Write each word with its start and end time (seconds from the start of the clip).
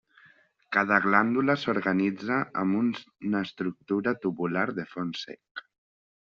Cada 0.77 0.95
glàndula 1.03 1.55
s'organitza 1.63 2.39
amb 2.63 2.79
una 2.81 3.43
estructura 3.49 4.17
tubular 4.27 4.67
de 4.81 4.89
fons 4.97 5.25
sec. 5.29 5.65